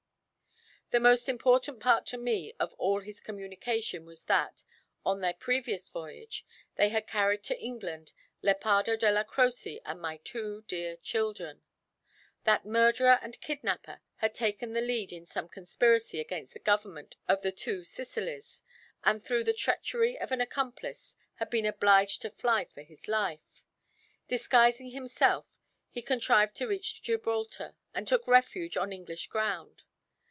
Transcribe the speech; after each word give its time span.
The 0.91 0.99
most 0.99 1.29
important 1.29 1.79
part 1.79 2.05
to 2.07 2.17
me 2.17 2.53
of 2.59 2.73
all 2.73 2.99
his 2.99 3.21
communication 3.21 4.05
was 4.05 4.23
that, 4.25 4.65
on 5.05 5.21
their 5.21 5.31
previous 5.33 5.87
voyage, 5.87 6.45
they 6.75 6.89
had 6.89 7.07
carried 7.07 7.45
to 7.45 7.57
England 7.57 8.11
Lepardo 8.43 8.97
Della 8.97 9.23
Croce 9.23 9.79
and 9.85 10.01
my 10.01 10.17
two 10.17 10.65
dear 10.67 10.97
children. 10.97 11.61
That 12.43 12.65
murderer 12.65 13.19
and 13.21 13.39
kidnapper 13.39 14.01
had 14.17 14.35
taken 14.35 14.73
the 14.73 14.81
lead 14.81 15.13
in 15.13 15.25
some 15.25 15.47
conspiracy 15.47 16.19
against 16.19 16.51
the 16.51 16.59
government 16.59 17.15
of 17.25 17.41
the 17.41 17.53
Two 17.53 17.85
Sicilies, 17.85 18.61
and 19.05 19.23
through 19.23 19.45
the 19.45 19.53
treachery 19.53 20.19
of 20.19 20.33
an 20.33 20.41
accomplice 20.41 21.15
had 21.35 21.49
been 21.49 21.65
obliged 21.65 22.21
to 22.23 22.29
fly 22.29 22.65
for 22.65 22.81
his 22.81 23.07
life. 23.07 23.63
Disguising 24.27 24.89
himself 24.89 25.61
he 25.89 26.01
contrived 26.01 26.53
to 26.57 26.67
reach 26.67 27.01
Gibraltar, 27.01 27.77
and 27.93 28.05
took 28.09 28.27
refuge 28.27 28.75
on 28.75 28.91
English 28.91 29.27
ground. 29.27 29.83